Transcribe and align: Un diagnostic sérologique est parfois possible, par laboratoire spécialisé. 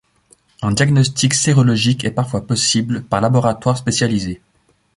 Un 0.63 0.71
diagnostic 0.71 1.35
sérologique 1.35 2.05
est 2.05 2.09
parfois 2.09 2.47
possible, 2.47 3.03
par 3.03 3.21
laboratoire 3.21 3.77
spécialisé. 3.77 4.41